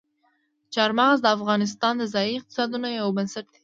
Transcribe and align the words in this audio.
چار 0.73 0.91
مغز 0.99 1.19
د 1.23 1.27
افغانستان 1.37 1.93
د 1.97 2.03
ځایي 2.13 2.31
اقتصادونو 2.35 2.87
یو 2.99 3.07
بنسټ 3.17 3.45
دی. 3.53 3.59